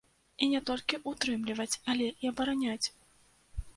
[0.45, 2.87] І не толькі ўтрымліваць, але і абараняць.